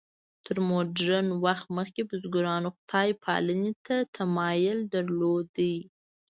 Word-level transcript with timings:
تر 0.45 0.57
مډرن 0.69 1.27
وخت 1.45 1.67
مخکې 1.77 2.01
بزګرانو 2.09 2.69
خدای 2.77 3.09
پالنې 3.23 3.71
ته 3.85 3.95
تمایل 4.17 4.79
درلود. 4.93 5.55